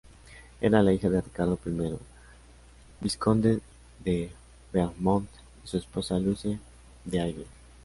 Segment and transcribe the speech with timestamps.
[0.61, 1.97] Era la hija de Ricardo I,
[3.01, 3.59] vizconde
[4.03, 4.31] de
[4.73, 5.29] Beaumont,
[5.63, 6.57] y su esposa Lucie
[7.05, 7.45] de-l'Aigle.